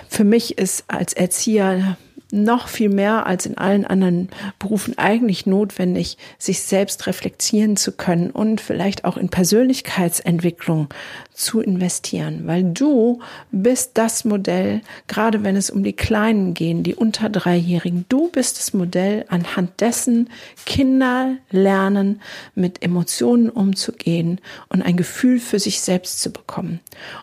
für 0.08 0.24
mich 0.24 0.58
ist 0.58 0.86
als 0.88 1.14
Erzieher 1.14 1.98
noch 2.34 2.68
viel 2.68 2.90
mehr 2.90 3.28
als 3.28 3.46
in 3.46 3.58
allen 3.58 3.86
anderen 3.86 4.30
Berufen 4.58 4.98
eigentlich 4.98 5.46
notwendig, 5.46 6.18
sich 6.40 6.62
selbst 6.62 7.06
reflektieren 7.06 7.78
zu 7.78 7.92
können 7.92 8.32
und 8.32 8.60
vielleicht 8.60 9.06
auch 9.06 9.18
in 9.18 9.30
Persönlichkeitsentwicklung 9.30 10.90
zu 11.32 11.62
investieren, 11.62 12.42
weil 12.46 12.64
du 12.64 13.20
bist 13.52 13.92
das 13.96 14.26
Modell, 14.26 14.82
gerade 15.08 15.44
wenn 15.44 15.56
es 15.56 15.70
um 15.70 15.84
die 15.84 15.94
Kleinen 15.94 16.54
gehen, 16.54 16.84
die 16.84 16.96
unter 16.96 17.30
Dreijährigen. 17.30 18.06
Du 18.10 18.30
bist 18.30 18.58
das 18.58 18.74
Modell, 18.74 19.26
anhand 19.30 19.80
dessen 19.80 20.30
Kinder 20.66 21.36
lernen, 21.52 22.22
mit 22.56 22.84
Emotionen 22.84 23.50
umzugehen 23.50 24.42
und 24.70 24.82
ein 24.82 24.98
Gefühl 24.98 25.40
für 25.40 25.60
sich 25.60 25.82
selbst 25.82 26.22
zu 26.22 26.32
bekommen. 26.32 26.80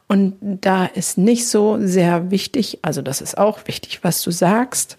Und 0.07 0.37
da 0.41 0.87
ist 0.87 1.19
nicht 1.19 1.49
so 1.49 1.79
sehr 1.81 2.31
wichtig, 2.31 2.79
also 2.83 3.03
das 3.03 3.21
ist 3.21 3.39
auch 3.39 3.67
wichtig, 3.67 4.01
was 4.03 4.23
du 4.23 4.31
sagst, 4.31 4.99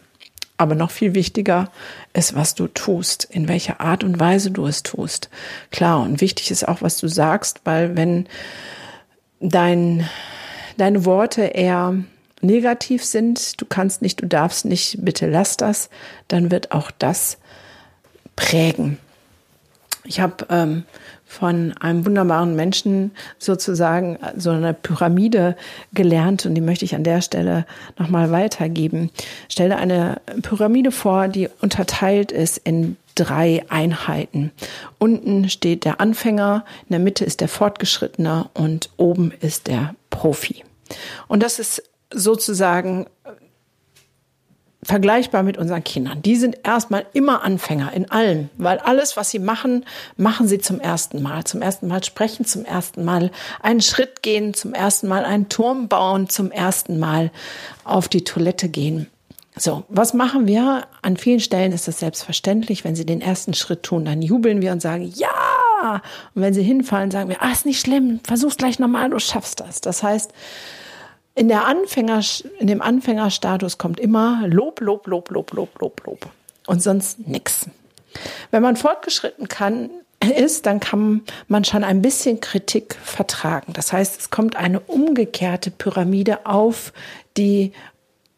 aber 0.61 0.75
noch 0.75 0.91
viel 0.91 1.15
wichtiger 1.15 1.71
ist, 2.13 2.35
was 2.35 2.53
du 2.53 2.67
tust, 2.67 3.23
in 3.23 3.47
welcher 3.47 3.81
Art 3.81 4.03
und 4.03 4.19
Weise 4.19 4.51
du 4.51 4.67
es 4.67 4.83
tust. 4.83 5.31
Klar, 5.71 6.01
und 6.01 6.21
wichtig 6.21 6.51
ist 6.51 6.67
auch, 6.67 6.83
was 6.83 6.97
du 6.99 7.07
sagst, 7.07 7.61
weil 7.63 7.97
wenn 7.97 8.27
dein, 9.39 10.07
deine 10.77 11.03
Worte 11.03 11.41
eher 11.41 11.95
negativ 12.41 13.03
sind, 13.03 13.59
du 13.59 13.65
kannst 13.65 14.03
nicht, 14.03 14.21
du 14.21 14.27
darfst 14.27 14.65
nicht, 14.65 14.97
bitte 15.03 15.27
lass 15.27 15.57
das, 15.57 15.89
dann 16.27 16.51
wird 16.51 16.71
auch 16.71 16.91
das 16.91 17.39
prägen. 18.35 18.99
Ich 20.03 20.19
habe 20.19 20.47
ähm, 20.49 20.83
von 21.25 21.73
einem 21.79 22.05
wunderbaren 22.05 22.55
Menschen 22.55 23.11
sozusagen 23.37 24.17
so 24.35 24.49
eine 24.49 24.73
Pyramide 24.73 25.55
gelernt 25.93 26.45
und 26.45 26.55
die 26.55 26.61
möchte 26.61 26.85
ich 26.85 26.95
an 26.95 27.03
der 27.03 27.21
Stelle 27.21 27.65
nochmal 27.97 28.31
weitergeben. 28.31 29.11
Stelle 29.47 29.77
eine 29.77 30.21
Pyramide 30.41 30.91
vor, 30.91 31.27
die 31.27 31.49
unterteilt 31.61 32.31
ist 32.31 32.57
in 32.57 32.97
drei 33.15 33.63
Einheiten. 33.69 34.51
Unten 34.97 35.49
steht 35.49 35.85
der 35.85 36.01
Anfänger, 36.01 36.65
in 36.83 36.93
der 36.93 36.99
Mitte 36.99 37.23
ist 37.23 37.41
der 37.41 37.47
Fortgeschrittene 37.47 38.49
und 38.53 38.89
oben 38.97 39.31
ist 39.39 39.67
der 39.67 39.95
Profi. 40.09 40.63
Und 41.27 41.43
das 41.43 41.59
ist 41.59 41.83
sozusagen 42.13 43.05
vergleichbar 44.83 45.43
mit 45.43 45.57
unseren 45.57 45.83
Kindern. 45.83 46.21
Die 46.21 46.35
sind 46.35 46.57
erstmal 46.63 47.05
immer 47.13 47.43
Anfänger 47.43 47.93
in 47.93 48.09
allem, 48.09 48.49
weil 48.57 48.79
alles, 48.79 49.15
was 49.15 49.29
sie 49.29 49.39
machen, 49.39 49.85
machen 50.17 50.47
sie 50.47 50.59
zum 50.59 50.79
ersten 50.79 51.21
Mal. 51.21 51.43
Zum 51.43 51.61
ersten 51.61 51.87
Mal 51.87 52.03
sprechen, 52.03 52.45
zum 52.45 52.65
ersten 52.65 53.05
Mal 53.05 53.31
einen 53.61 53.81
Schritt 53.81 54.23
gehen, 54.23 54.53
zum 54.53 54.73
ersten 54.73 55.07
Mal 55.07 55.23
einen 55.23 55.49
Turm 55.49 55.87
bauen, 55.87 56.29
zum 56.29 56.51
ersten 56.51 56.99
Mal 56.99 57.31
auf 57.83 58.07
die 58.07 58.23
Toilette 58.23 58.69
gehen. 58.69 59.07
So, 59.55 59.83
was 59.89 60.13
machen 60.13 60.47
wir? 60.47 60.87
An 61.01 61.17
vielen 61.17 61.41
Stellen 61.41 61.73
ist 61.73 61.87
das 61.87 61.99
selbstverständlich. 61.99 62.83
Wenn 62.83 62.95
sie 62.95 63.05
den 63.05 63.21
ersten 63.21 63.53
Schritt 63.53 63.83
tun, 63.83 64.05
dann 64.05 64.21
jubeln 64.21 64.61
wir 64.61 64.71
und 64.71 64.81
sagen, 64.81 65.11
ja! 65.15 66.01
Und 66.33 66.41
wenn 66.41 66.53
sie 66.53 66.63
hinfallen, 66.63 67.11
sagen 67.11 67.29
wir, 67.29 67.41
ah, 67.41 67.51
ist 67.51 67.65
nicht 67.65 67.81
schlimm, 67.81 68.19
versuch's 68.23 68.57
gleich 68.57 68.79
nochmal, 68.79 69.09
du 69.09 69.19
schaffst 69.19 69.59
das. 69.59 69.81
Das 69.81 70.03
heißt, 70.03 70.31
in, 71.35 71.47
der 71.47 71.65
Anfänger, 71.65 72.21
in 72.59 72.67
dem 72.67 72.81
Anfängerstatus 72.81 73.77
kommt 73.77 73.99
immer 73.99 74.47
Lob, 74.47 74.79
Lob, 74.81 75.07
Lob, 75.07 75.29
Lob, 75.29 75.51
Lob, 75.53 75.79
Lob, 75.79 76.05
Lob 76.05 76.29
und 76.67 76.81
sonst 76.81 77.27
nichts. 77.27 77.67
Wenn 78.51 78.61
man 78.61 78.75
fortgeschritten 78.75 79.47
kann, 79.47 79.89
ist, 80.37 80.65
dann 80.65 80.79
kann 80.79 81.23
man 81.47 81.63
schon 81.63 81.83
ein 81.83 82.01
bisschen 82.01 82.41
Kritik 82.41 82.95
vertragen. 83.03 83.73
Das 83.73 83.91
heißt, 83.91 84.19
es 84.19 84.29
kommt 84.29 84.55
eine 84.55 84.79
umgekehrte 84.79 85.71
Pyramide 85.71 86.45
auf 86.45 86.93
die 87.37 87.71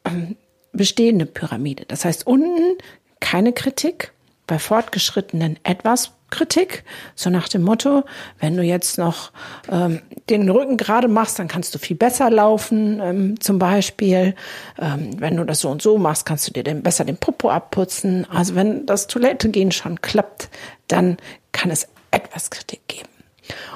ähm, 0.05 0.37
bestehende 0.71 1.25
Pyramide. 1.25 1.85
Das 1.87 2.05
heißt, 2.05 2.25
unten 2.25 2.77
keine 3.19 3.53
Kritik, 3.53 4.11
bei 4.47 4.59
Fortgeschrittenen 4.59 5.57
etwas 5.63 6.11
Kritik, 6.33 6.83
so 7.13 7.29
nach 7.29 7.47
dem 7.47 7.61
Motto, 7.61 8.03
wenn 8.39 8.57
du 8.57 8.63
jetzt 8.63 8.97
noch 8.97 9.31
ähm, 9.71 10.01
den 10.29 10.49
Rücken 10.49 10.77
gerade 10.77 11.07
machst, 11.07 11.37
dann 11.37 11.47
kannst 11.47 11.75
du 11.75 11.79
viel 11.79 11.95
besser 11.95 12.31
laufen, 12.31 12.99
ähm, 13.01 13.39
zum 13.39 13.59
Beispiel. 13.59 14.33
Ähm, 14.81 15.11
wenn 15.19 15.37
du 15.37 15.43
das 15.43 15.59
so 15.59 15.69
und 15.69 15.81
so 15.81 15.99
machst, 15.99 16.25
kannst 16.25 16.47
du 16.47 16.51
dir 16.51 16.63
den, 16.63 16.81
besser 16.81 17.05
den 17.05 17.17
Popo 17.17 17.51
abputzen. 17.51 18.25
Also 18.31 18.55
wenn 18.55 18.87
das 18.87 19.05
Toilettegehen 19.05 19.71
schon 19.71 20.01
klappt, 20.01 20.49
dann 20.87 21.17
kann 21.51 21.69
es 21.69 21.87
etwas 22.09 22.49
Kritik 22.49 22.81
geben. 22.87 23.09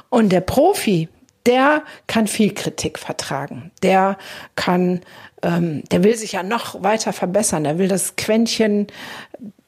Und 0.10 0.30
der 0.30 0.42
Profi, 0.42 1.10
der 1.46 1.84
kann 2.08 2.26
viel 2.26 2.56
Kritik 2.56 2.98
vertragen. 2.98 3.72
Der 3.84 4.18
kann, 4.56 5.02
ähm, 5.44 5.84
der 5.92 6.04
will 6.04 6.18
sich 6.18 6.32
ja 6.32 6.42
noch 6.42 6.82
weiter 6.82 7.14
verbessern. 7.14 7.66
Der 7.66 7.78
will 7.78 7.88
das 7.88 8.16
Quäntchen, 8.16 8.88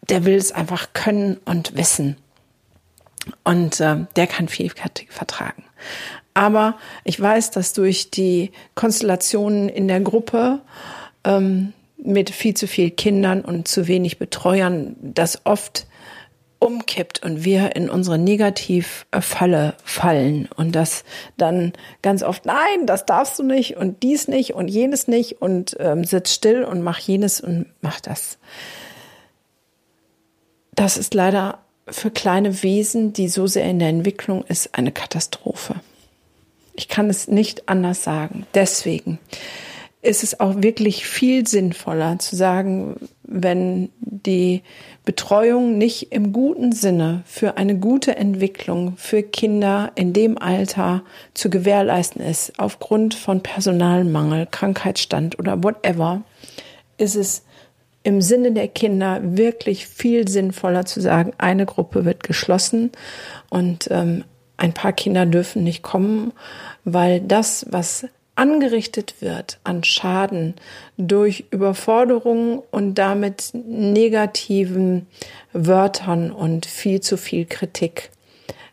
der 0.09 0.25
will 0.25 0.35
es 0.35 0.51
einfach 0.51 0.93
können 0.93 1.37
und 1.45 1.77
wissen. 1.77 2.17
Und 3.43 3.79
äh, 3.79 4.05
der 4.15 4.27
kann 4.27 4.47
viel 4.47 4.71
vertragen. 5.09 5.63
Aber 6.33 6.77
ich 7.03 7.19
weiß, 7.19 7.51
dass 7.51 7.73
durch 7.73 8.11
die 8.11 8.51
Konstellationen 8.75 9.69
in 9.69 9.87
der 9.87 9.99
Gruppe 9.99 10.61
ähm, 11.23 11.73
mit 11.97 12.29
viel 12.29 12.53
zu 12.53 12.67
viel 12.67 12.91
Kindern 12.91 13.41
und 13.41 13.67
zu 13.67 13.87
wenig 13.87 14.19
Betreuern 14.19 14.95
das 15.01 15.45
oft 15.45 15.85
umkippt 16.59 17.23
und 17.23 17.45
wir 17.45 17.75
in 17.75 17.89
unsere 17.89 18.17
Negativfalle 18.17 19.75
fallen 19.83 20.49
und 20.55 20.73
das 20.75 21.05
dann 21.37 21.73
ganz 22.01 22.21
oft, 22.21 22.45
nein, 22.45 22.85
das 22.85 23.05
darfst 23.05 23.39
du 23.39 23.43
nicht 23.43 23.77
und 23.77 24.03
dies 24.03 24.27
nicht 24.27 24.53
und 24.53 24.67
jenes 24.67 25.07
nicht 25.07 25.41
und 25.41 25.77
ähm, 25.79 26.03
sitz 26.03 26.33
still 26.33 26.63
und 26.63 26.81
mach 26.81 26.99
jenes 26.99 27.39
und 27.39 27.67
mach 27.81 28.01
das. 28.01 28.39
Das 30.75 30.97
ist 30.97 31.13
leider 31.13 31.59
für 31.91 32.11
kleine 32.11 32.63
Wesen, 32.63 33.13
die 33.13 33.27
so 33.27 33.47
sehr 33.47 33.65
in 33.65 33.79
der 33.79 33.89
Entwicklung 33.89 34.43
ist, 34.45 34.75
eine 34.75 34.91
Katastrophe. 34.91 35.75
Ich 36.75 36.87
kann 36.87 37.09
es 37.09 37.27
nicht 37.27 37.67
anders 37.67 38.03
sagen. 38.03 38.45
Deswegen 38.53 39.19
ist 40.01 40.23
es 40.23 40.39
auch 40.39 40.61
wirklich 40.61 41.05
viel 41.05 41.45
sinnvoller 41.45 42.19
zu 42.19 42.35
sagen, 42.35 42.95
wenn 43.23 43.89
die 43.99 44.61
Betreuung 45.03 45.77
nicht 45.77 46.11
im 46.11 46.31
guten 46.31 46.71
Sinne 46.71 47.23
für 47.25 47.57
eine 47.57 47.75
gute 47.77 48.15
Entwicklung 48.15 48.95
für 48.95 49.23
Kinder 49.23 49.91
in 49.95 50.13
dem 50.13 50.37
Alter 50.37 51.03
zu 51.33 51.49
gewährleisten 51.49 52.21
ist, 52.21 52.53
aufgrund 52.57 53.13
von 53.13 53.41
Personalmangel, 53.43 54.47
Krankheitsstand 54.49 55.37
oder 55.37 55.63
whatever, 55.63 56.21
ist 56.97 57.15
es 57.15 57.43
im 58.09 58.21
Sinne 58.21 58.51
der 58.51 58.67
Kinder 58.67 59.19
wirklich 59.21 59.85
viel 59.85 60.27
sinnvoller 60.27 60.85
zu 60.85 60.99
sagen, 60.99 61.31
eine 61.37 61.67
Gruppe 61.67 62.05
wird 62.05 62.23
geschlossen 62.23 62.91
und 63.49 63.87
ähm, 63.91 64.23
ein 64.57 64.73
paar 64.73 64.93
Kinder 64.93 65.27
dürfen 65.27 65.63
nicht 65.63 65.83
kommen, 65.83 66.33
weil 66.83 67.21
das, 67.21 67.67
was 67.69 68.07
angerichtet 68.35 69.21
wird 69.21 69.59
an 69.63 69.83
Schaden 69.83 70.55
durch 70.97 71.45
Überforderung 71.51 72.63
und 72.71 72.95
damit 72.95 73.51
negativen 73.53 75.05
Wörtern 75.53 76.31
und 76.31 76.65
viel 76.65 77.01
zu 77.01 77.15
viel 77.15 77.45
Kritik, 77.45 78.09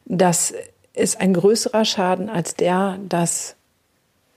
das 0.06 0.54
ist 0.94 1.20
ein 1.20 1.34
größerer 1.34 1.84
Schaden 1.84 2.30
als 2.30 2.54
der, 2.54 2.98
dass 3.06 3.56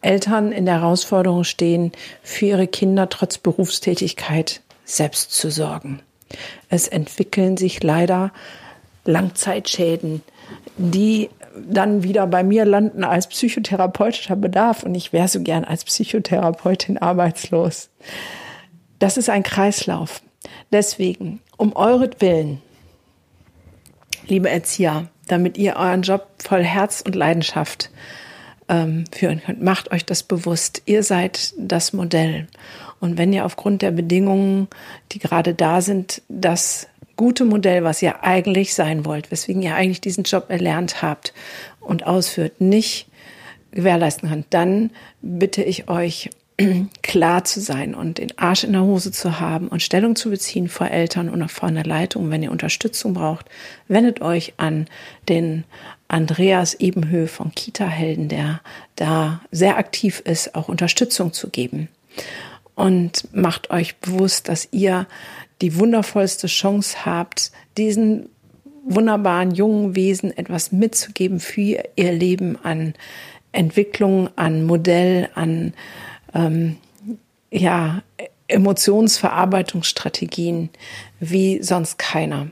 Eltern 0.02 0.52
in 0.52 0.66
der 0.66 0.82
Herausforderung 0.82 1.46
stehen, 1.46 1.94
für 2.22 2.48
ihre 2.48 2.68
Kinder 2.68 3.08
trotz 3.08 3.38
Berufstätigkeit 3.38 4.62
selbst 4.96 5.32
zu 5.32 5.50
sorgen. 5.50 6.02
Es 6.70 6.88
entwickeln 6.88 7.58
sich 7.58 7.82
leider 7.84 8.32
Langzeitschäden, 9.06 10.22
die 10.78 11.30
dann 11.68 12.04
wieder 12.04 12.28
bei 12.28 12.44
mir 12.44 12.66
landen 12.66 13.04
als 13.04 13.28
psychotherapeutischer 13.28 14.36
Bedarf 14.36 14.84
und 14.84 14.96
ich 14.96 15.12
wäre 15.14 15.28
so 15.28 15.42
gern 15.42 15.66
als 15.66 15.84
Psychotherapeutin 15.84 16.98
arbeitslos. 16.98 17.90
Das 19.00 19.18
ist 19.18 19.30
ein 19.30 19.44
Kreislauf. 19.44 20.22
Deswegen, 20.72 21.42
um 21.58 21.76
euretwillen, 21.76 22.62
liebe 24.28 24.50
Erzieher, 24.50 25.08
damit 25.28 25.58
ihr 25.58 25.76
euren 25.76 26.02
Job 26.02 26.28
voll 26.38 26.64
Herz 26.64 27.02
und 27.02 27.16
Leidenschaft 27.16 27.90
ähm, 28.68 29.06
führen 29.12 29.42
könnt, 29.44 29.62
macht 29.62 29.92
euch 29.92 30.06
das 30.06 30.24
bewusst. 30.24 30.84
Ihr 30.86 31.04
seid 31.04 31.54
das 31.58 31.94
Modell. 31.94 32.48
Und 33.00 33.18
wenn 33.18 33.34
ihr 33.34 33.46
aufgrund 33.46 33.82
der 33.82 33.92
Bedingungen, 33.92 34.68
die 35.12 35.20
gerade 35.20 35.54
da 35.54 35.82
sind, 35.82 36.22
das 36.28 36.88
gute 37.16 37.46
Modell, 37.46 37.84
was 37.84 38.02
ihr 38.02 38.24
eigentlich 38.24 38.74
sein 38.74 39.06
wollt, 39.06 39.32
weswegen 39.32 39.62
ihr 39.62 39.76
eigentlich 39.76 40.02
diesen 40.02 40.24
Job 40.24 40.46
erlernt 40.50 41.02
habt 41.02 41.34
und 41.80 42.06
ausführt, 42.06 42.62
nicht 42.62 43.08
gewährleisten 43.72 44.30
könnt, 44.30 44.48
dann 44.52 44.92
bitte 45.22 45.64
ich 45.64 45.90
euch, 45.90 46.30
klar 47.02 47.44
zu 47.44 47.62
sein 47.62 47.96
und 47.96 48.18
den 48.18 48.38
Arsch 48.38 48.64
in 48.64 48.74
der 48.74 48.84
Hose 48.84 49.12
zu 49.12 49.40
haben 49.40 49.68
und 49.68 49.82
Stellung 49.82 50.16
zu 50.16 50.30
beziehen 50.30 50.68
vor 50.68 50.90
Eltern 50.90 51.30
und 51.30 51.50
vor 51.50 51.70
einer 51.70 51.84
Leitung. 51.84 52.32
Wenn 52.32 52.44
ihr 52.44 52.52
Unterstützung 52.52 53.14
braucht, 53.14 53.46
wendet 53.88 54.22
euch 54.22 54.54
an 54.58 54.88
den 55.28 55.64
Andreas 56.08 56.74
Ebenhö 56.76 57.28
von 57.28 57.52
Kita 57.52 57.86
Helden, 57.86 58.30
der 58.30 58.62
da 58.96 59.42
sehr 59.52 59.78
aktiv 59.78 60.22
ist, 60.26 60.56
auch 60.56 60.68
Unterstützung 60.68 61.34
zu 61.34 61.50
geben. 61.50 61.88
Und 62.80 63.28
macht 63.36 63.70
euch 63.72 63.98
bewusst, 63.98 64.48
dass 64.48 64.70
ihr 64.72 65.06
die 65.62 65.78
wundervollste 65.78 66.48
Chance 66.48 67.06
habt, 67.06 67.52
diesen 67.76 68.30
wunderbaren 68.86 69.52
jungen 69.52 69.98
Wesen 69.98 70.32
etwas 70.38 70.72
mitzugeben 70.72 71.42
für 71.42 71.84
ihr 71.98 72.14
Leben 72.14 72.58
an 72.64 72.94
Entwicklung, 73.52 74.30
an 74.38 74.64
Modell, 74.64 75.28
an 75.36 75.74
ähm, 76.34 76.78
ja, 77.52 78.02
Emotionsverarbeitungsstrategien 78.48 80.70
wie 81.20 81.62
sonst 81.62 81.98
keiner. 81.98 82.48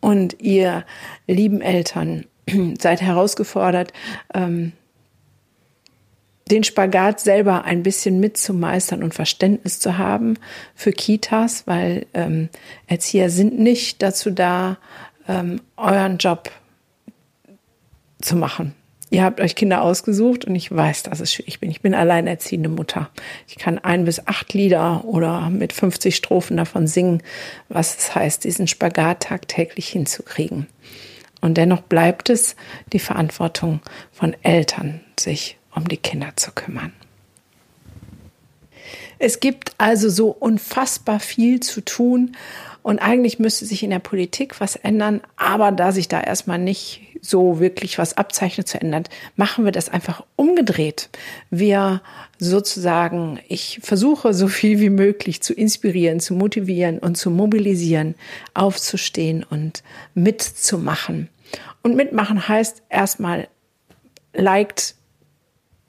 Und 0.00 0.42
ihr 0.42 0.84
lieben 1.26 1.62
Eltern 1.62 2.26
seid 2.78 3.00
herausgefordert, 3.00 3.94
ähm, 4.34 4.72
den 6.50 6.64
Spagat 6.64 7.20
selber 7.20 7.64
ein 7.64 7.82
bisschen 7.82 8.20
mitzumeistern 8.20 9.02
und 9.02 9.14
Verständnis 9.14 9.80
zu 9.80 9.98
haben 9.98 10.38
für 10.74 10.92
Kitas, 10.92 11.66
weil 11.66 12.06
ähm, 12.14 12.48
Erzieher 12.86 13.30
sind 13.30 13.58
nicht 13.58 14.02
dazu 14.02 14.30
da, 14.30 14.78
ähm, 15.28 15.60
euren 15.76 16.18
Job 16.18 16.50
zu 18.20 18.36
machen. 18.36 18.74
Ihr 19.12 19.24
habt 19.24 19.40
euch 19.40 19.56
Kinder 19.56 19.82
ausgesucht 19.82 20.44
und 20.44 20.54
ich 20.54 20.74
weiß, 20.74 21.02
dass 21.02 21.18
es 21.18 21.32
schwierig 21.32 21.58
bin. 21.58 21.70
Ich 21.70 21.80
bin 21.80 21.94
alleinerziehende 21.94 22.68
Mutter. 22.68 23.10
Ich 23.48 23.56
kann 23.56 23.78
ein 23.78 24.04
bis 24.04 24.24
acht 24.28 24.52
Lieder 24.54 25.04
oder 25.04 25.50
mit 25.50 25.72
50 25.72 26.14
Strophen 26.14 26.56
davon 26.56 26.86
singen, 26.86 27.20
was 27.68 27.98
es 27.98 28.14
heißt, 28.14 28.44
diesen 28.44 28.68
Spagat 28.68 29.24
tagtäglich 29.24 29.88
hinzukriegen. 29.88 30.68
Und 31.40 31.56
dennoch 31.56 31.80
bleibt 31.80 32.30
es 32.30 32.54
die 32.92 32.98
Verantwortung 33.00 33.80
von 34.12 34.36
Eltern, 34.42 35.00
sich 35.18 35.58
um 35.74 35.88
die 35.88 35.96
Kinder 35.96 36.32
zu 36.36 36.52
kümmern. 36.52 36.92
Es 39.18 39.40
gibt 39.40 39.72
also 39.78 40.08
so 40.08 40.28
unfassbar 40.28 41.20
viel 41.20 41.60
zu 41.60 41.82
tun 41.82 42.36
und 42.82 42.98
eigentlich 43.00 43.38
müsste 43.38 43.66
sich 43.66 43.82
in 43.82 43.90
der 43.90 43.98
Politik 43.98 44.60
was 44.60 44.76
ändern, 44.76 45.20
aber 45.36 45.72
da 45.72 45.92
sich 45.92 46.08
da 46.08 46.20
erstmal 46.20 46.58
nicht 46.58 47.02
so 47.20 47.60
wirklich 47.60 47.98
was 47.98 48.16
abzeichnet 48.16 48.66
zu 48.66 48.80
ändern, 48.80 49.04
machen 49.36 49.66
wir 49.66 49.72
das 49.72 49.90
einfach 49.90 50.24
umgedreht. 50.36 51.10
Wir 51.50 52.00
sozusagen, 52.38 53.40
ich 53.48 53.80
versuche 53.82 54.32
so 54.32 54.48
viel 54.48 54.80
wie 54.80 54.88
möglich 54.88 55.42
zu 55.42 55.52
inspirieren, 55.52 56.20
zu 56.20 56.32
motivieren 56.32 56.98
und 56.98 57.16
zu 57.16 57.30
mobilisieren, 57.30 58.14
aufzustehen 58.54 59.44
und 59.44 59.82
mitzumachen. 60.14 61.28
Und 61.82 61.96
mitmachen 61.96 62.48
heißt 62.48 62.82
erstmal 62.88 63.48
liked 64.32 64.94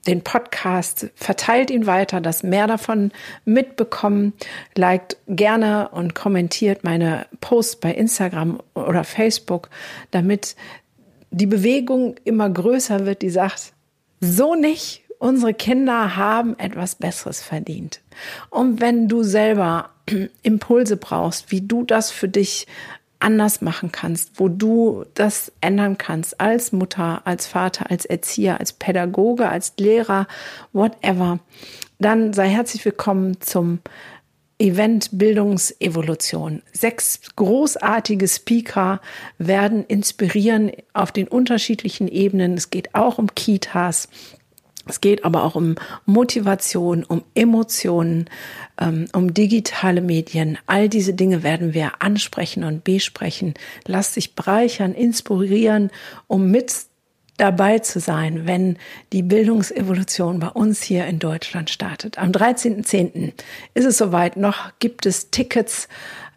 den 0.06 0.22
Podcast, 0.22 1.10
verteilt 1.14 1.70
ihn 1.70 1.86
weiter, 1.86 2.20
dass 2.20 2.42
mehr 2.42 2.66
davon 2.66 3.12
mitbekommen, 3.44 4.32
liked 4.74 5.16
gerne 5.28 5.90
und 5.90 6.14
kommentiert 6.14 6.82
meine 6.82 7.26
Posts 7.40 7.76
bei 7.76 7.92
Instagram 7.92 8.60
oder 8.74 9.04
Facebook, 9.04 9.70
damit 10.10 10.56
die 11.30 11.46
Bewegung 11.46 12.16
immer 12.24 12.50
größer 12.50 13.06
wird, 13.06 13.22
die 13.22 13.30
sagt, 13.30 13.72
so 14.20 14.54
nicht, 14.54 15.02
unsere 15.18 15.54
Kinder 15.54 16.16
haben 16.16 16.58
etwas 16.58 16.96
Besseres 16.96 17.42
verdient. 17.42 18.00
Und 18.50 18.80
wenn 18.80 19.08
du 19.08 19.22
selber 19.22 19.90
Impulse 20.42 20.96
brauchst, 20.96 21.50
wie 21.52 21.60
du 21.60 21.84
das 21.84 22.10
für 22.10 22.28
dich 22.28 22.66
anders 23.22 23.60
machen 23.60 23.92
kannst, 23.92 24.40
wo 24.40 24.48
du 24.48 25.04
das 25.14 25.52
ändern 25.60 25.98
kannst 25.98 26.40
als 26.40 26.72
Mutter, 26.72 27.22
als 27.24 27.46
Vater, 27.46 27.90
als 27.90 28.04
Erzieher, 28.04 28.60
als 28.60 28.72
Pädagoge, 28.72 29.48
als 29.48 29.74
Lehrer, 29.78 30.26
whatever, 30.72 31.38
dann 31.98 32.32
sei 32.32 32.48
herzlich 32.48 32.84
willkommen 32.84 33.40
zum 33.40 33.80
Event 34.58 35.10
Bildungsevolution. 35.12 36.62
Sechs 36.72 37.20
großartige 37.34 38.28
Speaker 38.28 39.00
werden 39.38 39.84
inspirieren 39.84 40.70
auf 40.92 41.10
den 41.10 41.26
unterschiedlichen 41.26 42.06
Ebenen. 42.06 42.54
Es 42.54 42.70
geht 42.70 42.94
auch 42.94 43.18
um 43.18 43.34
Kitas. 43.34 44.08
Es 44.86 45.00
geht 45.00 45.24
aber 45.24 45.44
auch 45.44 45.54
um 45.54 45.76
Motivation, 46.06 47.04
um 47.04 47.22
Emotionen, 47.34 48.28
ähm, 48.80 49.06
um 49.12 49.32
digitale 49.32 50.00
Medien. 50.00 50.58
All 50.66 50.88
diese 50.88 51.14
Dinge 51.14 51.42
werden 51.42 51.74
wir 51.74 52.02
ansprechen 52.02 52.64
und 52.64 52.84
besprechen. 52.84 53.54
Lass 53.86 54.14
dich 54.14 54.34
bereichern, 54.34 54.94
inspirieren, 54.94 55.90
um 56.26 56.50
mit 56.50 56.72
dabei 57.36 57.78
zu 57.78 57.98
sein, 57.98 58.46
wenn 58.46 58.76
die 59.12 59.22
Bildungsevolution 59.22 60.38
bei 60.38 60.48
uns 60.48 60.82
hier 60.82 61.06
in 61.06 61.18
Deutschland 61.18 61.70
startet. 61.70 62.18
Am 62.18 62.30
13.10. 62.30 63.32
ist 63.74 63.84
es 63.84 63.98
soweit. 63.98 64.36
Noch 64.36 64.72
gibt 64.78 65.06
es 65.06 65.30
Tickets, 65.30 65.88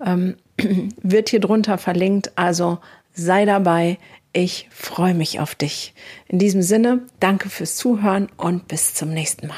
ähm, 0.04 0.36
wird 1.02 1.30
hier 1.30 1.40
drunter 1.40 1.78
verlinkt. 1.78 2.32
Also 2.38 2.80
sei 3.14 3.46
dabei 3.46 3.98
ich 4.36 4.68
freue 4.70 5.14
mich 5.14 5.40
auf 5.40 5.56
dich. 5.56 5.94
In 6.28 6.40
diesem 6.40 6.62
Sinne, 6.62 7.08
danke 7.20 7.50
fürs 7.50 7.78
Zuhören 7.78 8.28
und 8.36 8.68
bis 8.68 8.94
zum 8.94 9.10
nächsten 9.10 9.48
Mal. 9.48 9.56